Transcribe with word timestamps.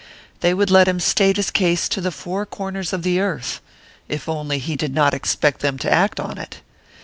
They 0.39 0.55
would 0.55 0.71
let 0.71 0.87
him 0.87 0.99
state 0.99 1.37
his 1.37 1.51
case 1.51 1.87
to 1.89 2.01
the 2.01 2.09
four 2.09 2.43
corners 2.47 2.91
of 2.91 3.03
the 3.03 3.19
earth 3.19 3.61
if 4.09 4.27
only 4.27 4.57
he 4.57 4.75
did 4.75 4.95
not 4.95 5.13
expect 5.13 5.59
them 5.61 5.77
to 5.77 5.93
act 5.93 6.19
on 6.19 6.39
it! 6.39 6.61